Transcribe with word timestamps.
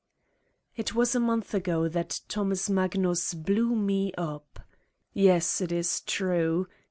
It 0.75 0.95
was 0.95 1.13
a 1.13 1.19
month 1.19 1.53
ago 1.53 1.87
that 1.87 2.21
Thomas 2.27 2.71
Magnus 2.71 3.35
blew 3.35 3.75
me 3.75 4.11
up. 4.17 4.59
Yes, 5.13 5.61
it 5.61 5.71
is 5.71 6.01
true. 6.01 6.65